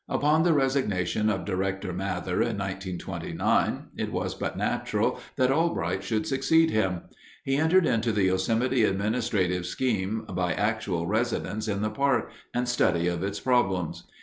Upon 0.09 0.41
the 0.41 0.55
resignation 0.55 1.29
of 1.29 1.45
Director 1.45 1.93
Mather 1.93 2.41
in 2.41 2.57
1929, 2.57 3.89
it 3.95 4.11
was 4.11 4.33
but 4.33 4.57
natural 4.57 5.19
that 5.35 5.51
Albright 5.51 6.03
should 6.03 6.25
succeed 6.25 6.71
him. 6.71 7.01
He 7.43 7.55
entered 7.55 7.85
into 7.85 8.11
the 8.11 8.23
Yosemite 8.23 8.83
administrative 8.83 9.67
scheme 9.67 10.25
by 10.33 10.53
actual 10.53 11.05
residence 11.05 11.67
in 11.67 11.83
the 11.83 11.91
park 11.91 12.31
and 12.51 12.67
study 12.67 13.07
of 13.07 13.21
its 13.21 13.39
problems. 13.39 14.07